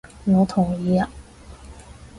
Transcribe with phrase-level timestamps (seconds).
[0.25, 1.07] 我同意啊！